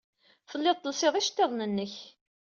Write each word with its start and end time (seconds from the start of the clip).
Telliḍ 0.49 0.77
telsiḍ 0.79 1.13
iceḍḍiḍen-nnek. 1.15 1.95